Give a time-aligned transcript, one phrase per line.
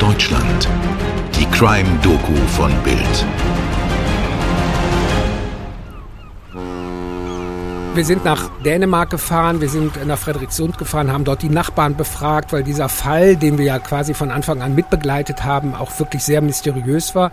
[0.00, 0.66] Deutschland.
[1.38, 3.26] Die Crime-Doku von Bild.
[7.94, 12.50] Wir sind nach Dänemark gefahren, wir sind nach Frederiksund gefahren, haben dort die Nachbarn befragt,
[12.54, 16.40] weil dieser Fall, den wir ja quasi von Anfang an mitbegleitet haben, auch wirklich sehr
[16.40, 17.30] mysteriös war.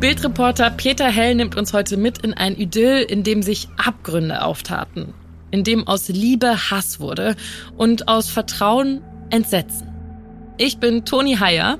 [0.00, 5.12] Bildreporter Peter Hell nimmt uns heute mit in ein Idyll, in dem sich Abgründe auftaten,
[5.50, 7.36] in dem aus Liebe Hass wurde
[7.76, 9.89] und aus Vertrauen Entsetzen.
[10.62, 11.78] Ich bin Toni Heyer.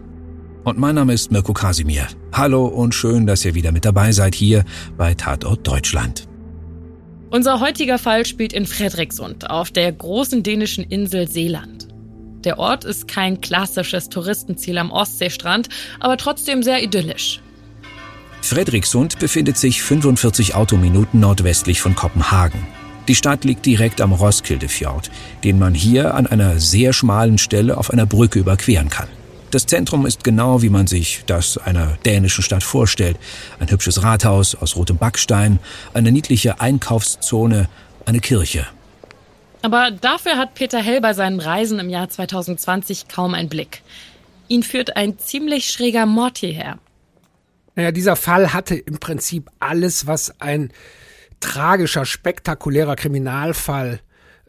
[0.64, 2.06] Und mein Name ist Mirko Kasimir.
[2.32, 4.64] Hallo und schön, dass ihr wieder mit dabei seid hier
[4.96, 6.26] bei Tatort Deutschland.
[7.28, 11.88] Unser heutiger Fall spielt in Fredriksund auf der großen dänischen Insel Seeland.
[12.44, 15.68] Der Ort ist kein klassisches Touristenziel am Ostseestrand,
[16.00, 17.42] aber trotzdem sehr idyllisch.
[18.40, 22.66] Fredriksund befindet sich 45 Autominuten nordwestlich von Kopenhagen.
[23.10, 25.10] Die Stadt liegt direkt am Roskildefjord,
[25.42, 29.08] den man hier an einer sehr schmalen Stelle auf einer Brücke überqueren kann.
[29.50, 33.16] Das Zentrum ist genau wie man sich das einer dänischen Stadt vorstellt.
[33.58, 35.58] Ein hübsches Rathaus aus rotem Backstein,
[35.92, 37.68] eine niedliche Einkaufszone,
[38.06, 38.64] eine Kirche.
[39.62, 43.82] Aber dafür hat Peter Hell bei seinen Reisen im Jahr 2020 kaum einen Blick.
[44.46, 46.78] Ihn führt ein ziemlich schräger Mord hierher.
[47.74, 50.70] Naja, dieser Fall hatte im Prinzip alles, was ein
[51.40, 54.00] tragischer, spektakulärer Kriminalfall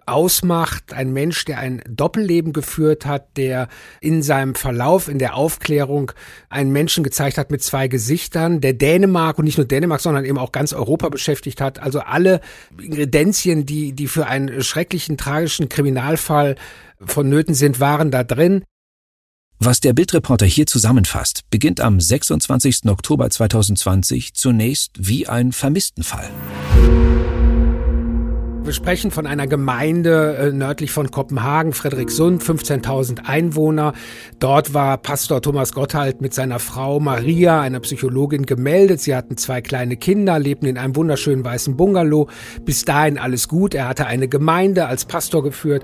[0.06, 0.94] ausmacht.
[0.94, 3.68] Ein Mensch, der ein Doppelleben geführt hat, der
[4.02, 6.12] in seinem Verlauf, in der Aufklärung
[6.50, 10.38] einen Menschen gezeigt hat mit zwei Gesichtern, der Dänemark und nicht nur Dänemark, sondern eben
[10.38, 11.80] auch ganz Europa beschäftigt hat.
[11.80, 12.42] Also alle
[12.80, 16.56] Ingredienzien, die, die für einen schrecklichen, tragischen Kriminalfall
[17.00, 18.64] vonnöten sind, waren da drin.
[19.64, 22.88] Was der Bildreporter hier zusammenfasst, beginnt am 26.
[22.88, 26.32] Oktober 2020 zunächst wie ein Vermisstenfall.
[28.64, 33.94] Wir sprechen von einer Gemeinde äh, nördlich von Kopenhagen, Frederiksund, 15.000 Einwohner.
[34.40, 39.02] Dort war Pastor Thomas Gotthold mit seiner Frau Maria, einer Psychologin, gemeldet.
[39.02, 42.30] Sie hatten zwei kleine Kinder, lebten in einem wunderschönen weißen Bungalow.
[42.66, 43.76] Bis dahin alles gut.
[43.76, 45.84] Er hatte eine Gemeinde als Pastor geführt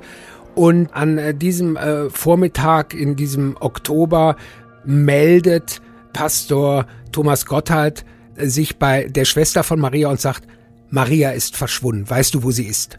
[0.57, 4.35] und an äh, diesem äh, Vormittag in diesem Oktober
[4.83, 5.81] meldet
[6.13, 8.03] Pastor Thomas Gotthardt
[8.35, 10.47] äh, sich bei der Schwester von Maria und sagt,
[10.89, 12.09] Maria ist verschwunden.
[12.09, 12.97] Weißt du, wo sie ist?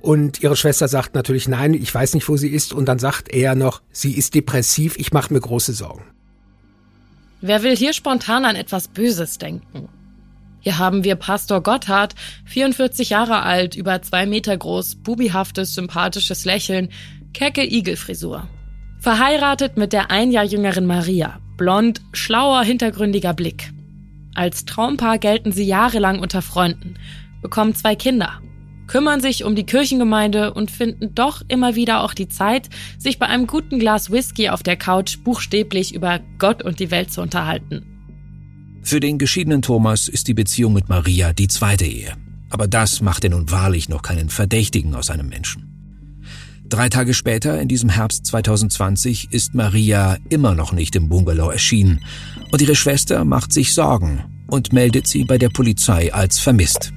[0.00, 2.72] Und ihre Schwester sagt natürlich, nein, ich weiß nicht, wo sie ist.
[2.72, 6.04] Und dann sagt er noch, sie ist depressiv, ich mache mir große Sorgen.
[7.40, 9.88] Wer will hier spontan an etwas Böses denken?
[10.62, 12.14] Hier haben wir Pastor Gotthard,
[12.44, 16.88] 44 Jahre alt, über zwei Meter groß, bubihaftes, sympathisches Lächeln,
[17.34, 18.48] kecke Igelfrisur.
[19.00, 23.72] Verheiratet mit der ein Jahr jüngeren Maria, blond, schlauer, hintergründiger Blick.
[24.36, 26.94] Als Traumpaar gelten sie jahrelang unter Freunden,
[27.42, 28.40] bekommen zwei Kinder,
[28.86, 33.26] kümmern sich um die Kirchengemeinde und finden doch immer wieder auch die Zeit, sich bei
[33.26, 37.91] einem guten Glas Whisky auf der Couch buchstäblich über Gott und die Welt zu unterhalten.
[38.82, 42.14] Für den geschiedenen Thomas ist die Beziehung mit Maria die zweite Ehe.
[42.50, 45.68] Aber das macht er nun wahrlich noch keinen Verdächtigen aus einem Menschen.
[46.64, 52.00] Drei Tage später, in diesem Herbst 2020, ist Maria immer noch nicht im Bungalow erschienen
[52.50, 56.92] und ihre Schwester macht sich Sorgen und meldet sie bei der Polizei als vermisst.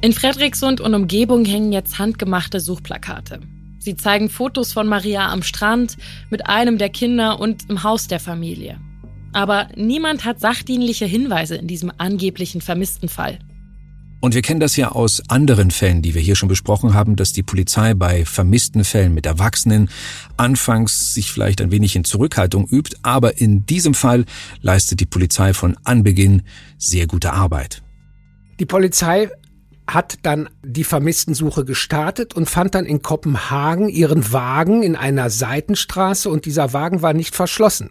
[0.00, 3.40] In Fredriksund und Umgebung hängen jetzt handgemachte Suchplakate.
[3.78, 5.96] Sie zeigen Fotos von Maria am Strand
[6.30, 8.78] mit einem der Kinder und im Haus der Familie.
[9.34, 13.40] Aber niemand hat sachdienliche Hinweise in diesem angeblichen vermissten Fall.
[14.20, 17.34] Und wir kennen das ja aus anderen Fällen, die wir hier schon besprochen haben, dass
[17.34, 19.90] die Polizei bei vermissten Fällen mit Erwachsenen
[20.38, 24.24] anfangs sich vielleicht ein wenig in Zurückhaltung übt, aber in diesem Fall
[24.62, 26.42] leistet die Polizei von Anbeginn
[26.78, 27.82] sehr gute Arbeit.
[28.60, 29.28] Die Polizei
[29.86, 36.30] hat dann die Vermisstensuche gestartet und fand dann in Kopenhagen ihren Wagen in einer Seitenstraße
[36.30, 37.90] und dieser Wagen war nicht verschlossen.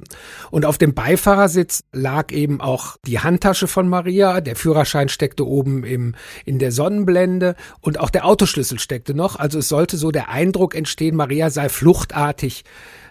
[0.49, 5.83] Und auf dem Beifahrersitz lag eben auch die Handtasche von Maria, der Führerschein steckte oben
[5.83, 9.35] im, in der Sonnenblende und auch der Autoschlüssel steckte noch.
[9.35, 12.63] Also es sollte so der Eindruck entstehen, Maria sei fluchtartig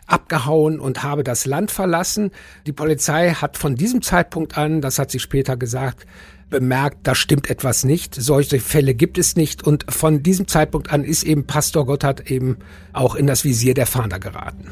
[0.06, 2.32] abgehauen und habe das Land verlassen.
[2.67, 6.06] Die Polizei hat von diesem Zeitpunkt an, das hat sie später gesagt,
[6.52, 8.14] bemerkt, da stimmt etwas nicht.
[8.14, 9.64] Solche Fälle gibt es nicht.
[9.64, 12.58] Und von diesem Zeitpunkt an ist eben Pastor Gotthard eben
[12.93, 14.69] auch in das Visier der Fahnder geraten.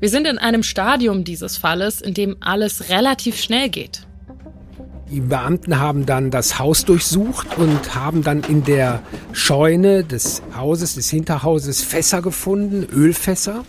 [0.00, 4.06] Wir sind in einem Stadium dieses Falles, in dem alles relativ schnell geht.
[5.10, 9.02] Die Beamten haben dann das Haus durchsucht und haben dann in der
[9.32, 13.64] Scheune des Hauses, des Hinterhauses Fässer gefunden, Ölfässer.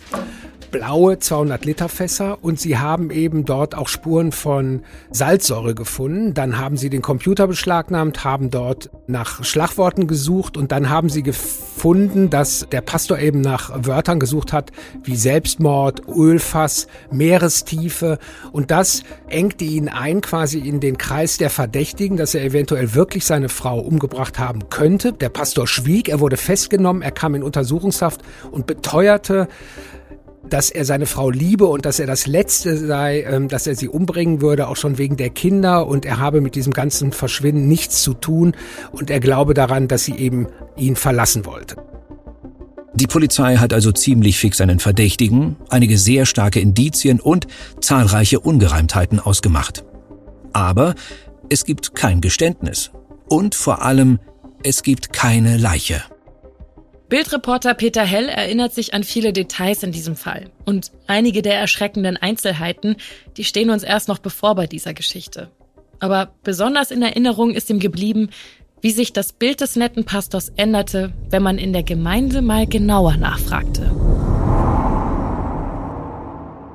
[0.76, 6.34] Blaue 200 Liter Fässer und sie haben eben dort auch Spuren von Salzsäure gefunden.
[6.34, 11.22] Dann haben sie den Computer beschlagnahmt, haben dort nach Schlagworten gesucht und dann haben sie
[11.22, 14.70] gefunden, dass der Pastor eben nach Wörtern gesucht hat
[15.02, 18.18] wie Selbstmord, Ölfass, Meerestiefe
[18.52, 23.24] und das engte ihn ein quasi in den Kreis der Verdächtigen, dass er eventuell wirklich
[23.24, 25.14] seine Frau umgebracht haben könnte.
[25.14, 28.20] Der Pastor schwieg, er wurde festgenommen, er kam in Untersuchungshaft
[28.50, 29.48] und beteuerte,
[30.48, 33.88] dass er seine Frau liebe und dass er das Letzte sei, ähm, dass er sie
[33.88, 38.02] umbringen würde, auch schon wegen der Kinder und er habe mit diesem ganzen Verschwinden nichts
[38.02, 38.54] zu tun
[38.92, 40.46] und er glaube daran, dass sie eben
[40.76, 41.76] ihn verlassen wollte.
[42.94, 47.46] Die Polizei hat also ziemlich fix einen Verdächtigen, einige sehr starke Indizien und
[47.80, 49.84] zahlreiche Ungereimtheiten ausgemacht.
[50.54, 50.94] Aber
[51.50, 52.90] es gibt kein Geständnis.
[53.28, 54.18] Und vor allem,
[54.62, 56.02] es gibt keine Leiche.
[57.08, 60.50] Bildreporter Peter Hell erinnert sich an viele Details in diesem Fall.
[60.64, 62.96] Und einige der erschreckenden Einzelheiten,
[63.36, 65.50] die stehen uns erst noch bevor bei dieser Geschichte.
[66.00, 68.30] Aber besonders in Erinnerung ist ihm geblieben,
[68.80, 73.16] wie sich das Bild des netten Pastors änderte, wenn man in der Gemeinde mal genauer
[73.16, 73.92] nachfragte.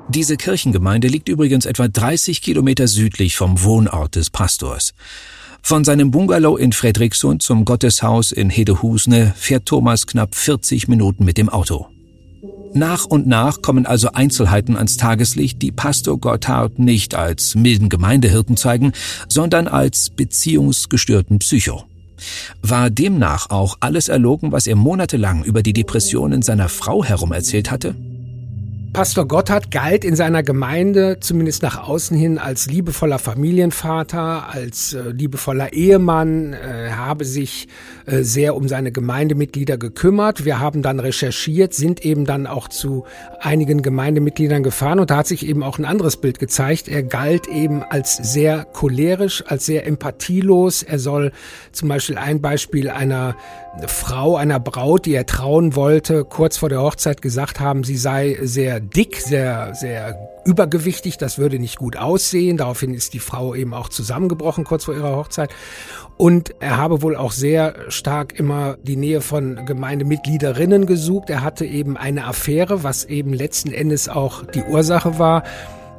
[0.08, 4.94] Diese Kirchengemeinde liegt übrigens etwa 30 Kilometer südlich vom Wohnort des Pastors.
[5.62, 11.38] Von seinem Bungalow in Fredrikssund zum Gotteshaus in Hedehusne fährt Thomas knapp 40 Minuten mit
[11.38, 11.88] dem Auto.
[12.74, 18.58] Nach und nach kommen also Einzelheiten ans Tageslicht, die Pastor Gotthard nicht als milden Gemeindehirten
[18.58, 18.94] zeigen,
[19.28, 21.84] sondern als beziehungsgestörten Psycho.
[22.62, 27.72] War demnach auch alles erlogen, was er monatelang über die Depressionen seiner Frau herum erzählt
[27.72, 27.96] hatte?
[28.94, 35.12] Pastor Gotthard galt in seiner Gemeinde zumindest nach außen hin als liebevoller Familienvater, als äh,
[35.12, 37.70] liebevoller Ehemann, äh, habe sich
[38.06, 40.44] äh, sehr um seine Gemeindemitglieder gekümmert.
[40.44, 43.06] Wir haben dann recherchiert, sind eben dann auch zu
[43.40, 46.90] einigen Gemeindemitgliedern gefahren und da hat sich eben auch ein anderes Bild gezeigt.
[46.90, 50.84] Er galt eben als sehr cholerisch, als sehr empathielos.
[50.84, 51.32] Er soll
[51.72, 53.38] zum Beispiel ein Beispiel einer
[53.88, 58.38] Frau, einer Braut, die er trauen wollte, kurz vor der Hochzeit gesagt haben, sie sei
[58.42, 62.58] sehr dick, sehr, sehr übergewichtig, das würde nicht gut aussehen.
[62.58, 65.52] Daraufhin ist die Frau eben auch zusammengebrochen kurz vor ihrer Hochzeit.
[66.18, 71.30] Und er habe wohl auch sehr stark immer die Nähe von Gemeindemitgliederinnen gesucht.
[71.30, 75.44] Er hatte eben eine Affäre, was eben letzten Endes auch die Ursache war.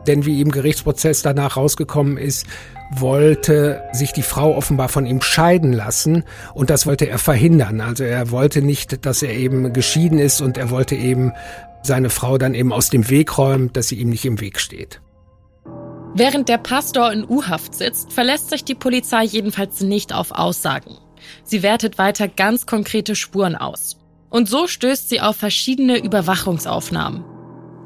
[0.06, 2.46] Denn wie im Gerichtsprozess danach rausgekommen ist,
[2.90, 7.80] wollte sich die Frau offenbar von ihm scheiden lassen und das wollte er verhindern.
[7.80, 11.32] Also er wollte nicht, dass er eben geschieden ist und er wollte eben
[11.82, 15.00] seine Frau dann eben aus dem Weg räumen, dass sie ihm nicht im Weg steht.
[16.14, 20.98] Während der Pastor in U-Haft sitzt, verlässt sich die Polizei jedenfalls nicht auf Aussagen.
[21.44, 23.96] Sie wertet weiter ganz konkrete Spuren aus.
[24.28, 27.24] Und so stößt sie auf verschiedene Überwachungsaufnahmen.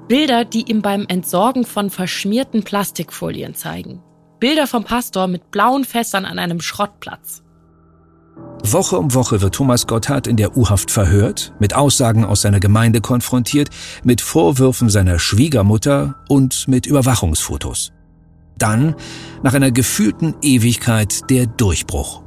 [0.08, 4.02] Bilder, die ihm beim Entsorgen von verschmierten Plastikfolien zeigen.
[4.38, 7.42] Bilder vom Pastor mit blauen Fässern an einem Schrottplatz.
[8.62, 13.00] Woche um Woche wird Thomas Gotthard in der U-Haft verhört, mit Aussagen aus seiner Gemeinde
[13.00, 13.70] konfrontiert,
[14.04, 17.92] mit Vorwürfen seiner Schwiegermutter und mit Überwachungsfotos.
[18.58, 18.94] Dann,
[19.42, 22.25] nach einer gefühlten Ewigkeit, der Durchbruch.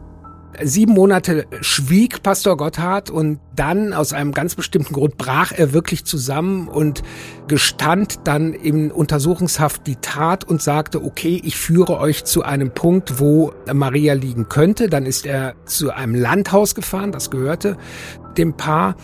[0.62, 6.06] Sieben Monate schwieg Pastor Gotthard und dann aus einem ganz bestimmten Grund brach er wirklich
[6.06, 7.02] zusammen und
[7.48, 13.20] gestand dann im Untersuchungshaft die Tat und sagte, okay, ich führe euch zu einem Punkt,
[13.20, 14.90] wo Maria liegen könnte.
[14.90, 17.78] Dann ist er zu einem Landhaus gefahren, das gehörte
[18.38, 18.96] dem Paar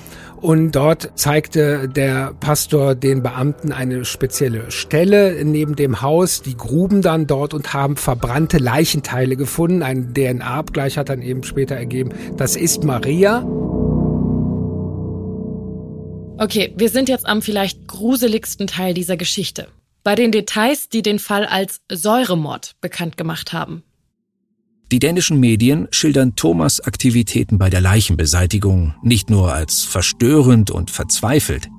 [0.45, 6.43] und dort zeigte der Pastor den Beamten eine spezielle Stelle neben dem Haus.
[6.43, 9.81] Die gruben dann dort und haben verbrannte Leichenteile gefunden.
[9.81, 13.39] Ein DNA-Abgleich hat dann eben später ergeben, das ist Maria.
[16.37, 19.67] Okay, wir sind jetzt am vielleicht gruseligsten Teil dieser Geschichte.
[20.03, 23.83] Bei den Details, die den Fall als Säuremord bekannt gemacht haben.
[24.91, 31.69] Die dänischen Medien schildern Thomas Aktivitäten bei der Leichenbeseitigung nicht nur als verstörend und verzweifelt.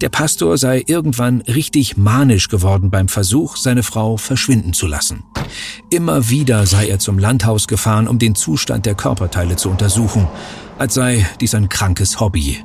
[0.00, 5.22] Der Pastor sei irgendwann richtig manisch geworden beim Versuch, seine Frau verschwinden zu lassen.
[5.90, 10.26] Immer wieder sei er zum Landhaus gefahren, um den Zustand der Körperteile zu untersuchen,
[10.78, 12.64] als sei dies ein krankes Hobby.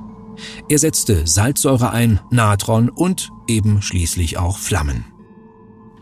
[0.69, 5.05] Er setzte Salzsäure ein, Natron und eben schließlich auch Flammen.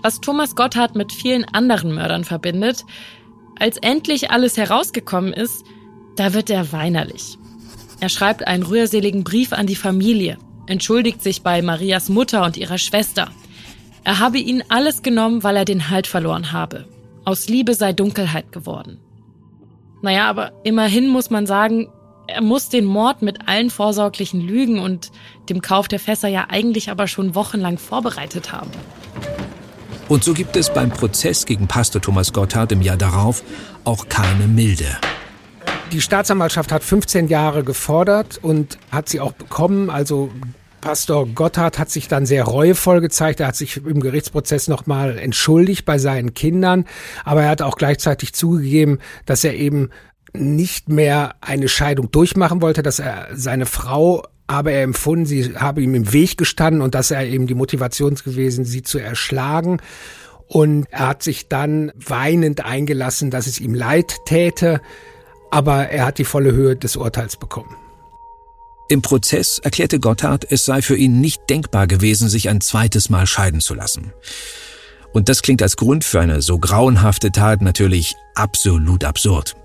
[0.02, 2.86] Was Thomas Gotthard mit vielen anderen Mördern verbindet,
[3.60, 5.64] als endlich alles herausgekommen ist,
[6.16, 7.38] da wird er weinerlich.
[8.00, 12.78] Er schreibt einen rührseligen Brief an die Familie, entschuldigt sich bei Marias Mutter und ihrer
[12.78, 13.30] Schwester.
[14.04, 16.88] Er habe ihnen alles genommen, weil er den Halt verloren habe.
[17.26, 19.00] Aus Liebe sei Dunkelheit geworden.
[20.02, 21.88] Naja, aber immerhin muss man sagen,
[22.28, 25.12] Er muss den Mord mit allen vorsorglichen Lügen und
[25.50, 28.72] dem Kauf der Fässer ja eigentlich aber schon wochenlang vorbereitet haben.
[30.12, 33.44] Und so gibt es beim Prozess gegen Pastor Thomas Gotthard im Jahr darauf
[33.86, 34.84] auch keine Milde.
[35.94, 39.90] Die Staatsanwaltschaft hat 15 Jahre gefordert und hat sie auch bekommen.
[39.90, 40.30] Also
[40.82, 43.40] Pastor Gotthard hat sich dann sehr reuevoll gezeigt.
[43.40, 46.84] Er hat sich im Gerichtsprozess nochmal entschuldigt bei seinen Kindern,
[47.24, 49.92] aber er hat auch gleichzeitig zugegeben, dass er eben
[50.34, 55.82] nicht mehr eine Scheidung durchmachen wollte, dass er seine Frau habe er empfunden, sie habe
[55.82, 59.82] ihm im Weg gestanden und dass er eben die Motivation gewesen, sie zu erschlagen.
[60.48, 64.82] Und er hat sich dann weinend eingelassen, dass es ihm leid täte,
[65.50, 67.76] aber er hat die volle Höhe des Urteils bekommen.
[68.90, 73.26] Im Prozess erklärte Gotthard, es sei für ihn nicht denkbar gewesen, sich ein zweites Mal
[73.26, 74.12] scheiden zu lassen.
[75.14, 79.56] Und das klingt als Grund für eine so grauenhafte Tat natürlich absolut absurd.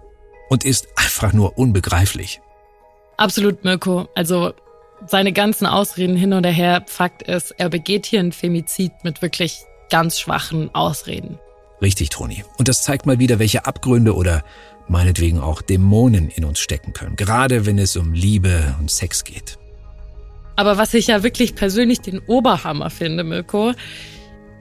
[0.49, 2.41] Und ist einfach nur unbegreiflich.
[3.17, 4.09] Absolut, Mirko.
[4.15, 4.53] Also
[5.07, 9.61] seine ganzen Ausreden hin und her, Fakt ist, er begeht hier ein Femizid mit wirklich
[9.91, 11.39] ganz schwachen Ausreden.
[11.83, 12.45] Richtig, Toni.
[12.59, 14.43] Und das zeigt mal wieder, welche Abgründe oder
[14.89, 19.59] meinetwegen auch Dämonen in uns stecken können, gerade wenn es um Liebe und Sex geht.
[20.55, 23.73] Aber was ich ja wirklich persönlich den Oberhammer finde, Mirko,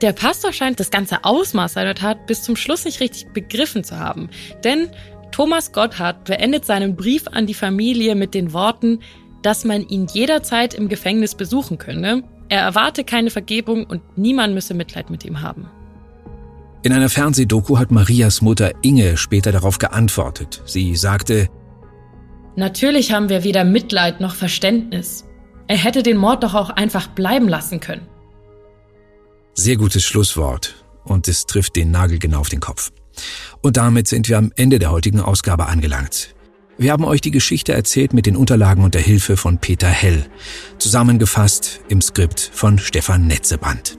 [0.02, 3.98] der Pastor scheint das ganze Ausmaß seiner Tat bis zum Schluss nicht richtig begriffen zu
[3.98, 4.28] haben.
[4.62, 4.90] Denn
[5.32, 9.00] Thomas Gotthard beendet seinen Brief an die Familie mit den Worten,
[9.46, 12.24] dass man ihn jederzeit im Gefängnis besuchen könne.
[12.48, 15.70] Er erwarte keine Vergebung und niemand müsse Mitleid mit ihm haben.
[16.82, 20.62] In einer Fernsehdoku hat Marias Mutter Inge später darauf geantwortet.
[20.66, 21.48] Sie sagte,
[22.56, 25.24] Natürlich haben wir weder Mitleid noch Verständnis.
[25.68, 28.08] Er hätte den Mord doch auch einfach bleiben lassen können.
[29.54, 30.74] Sehr gutes Schlusswort
[31.04, 32.90] und es trifft den Nagel genau auf den Kopf.
[33.62, 36.35] Und damit sind wir am Ende der heutigen Ausgabe angelangt.
[36.78, 40.26] Wir haben euch die Geschichte erzählt mit den Unterlagen und der Hilfe von Peter Hell,
[40.78, 43.98] zusammengefasst im Skript von Stefan Netzeband.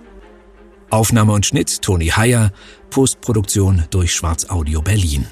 [0.91, 2.51] Aufnahme und Schnitt Toni Heyer,
[2.91, 5.25] Postproduktion durch Schwarz Audio Berlin.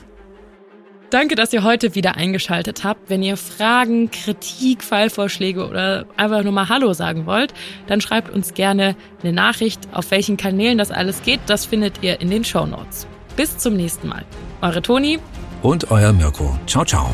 [1.12, 3.12] Danke, dass ihr heute wieder eingeschaltet habt.
[3.12, 7.54] Wenn ihr Fragen, Kritik, Fallvorschläge oder einfach nur mal Hallo sagen wollt,
[7.86, 9.82] dann schreibt uns gerne eine Nachricht.
[9.94, 13.06] Auf welchen Kanälen das alles geht, das findet ihr in den Show Notes.
[13.38, 14.26] Bis zum nächsten Mal.
[14.62, 15.20] Eure Toni
[15.62, 16.58] und euer Mirko.
[16.66, 17.14] Ciao, ciao.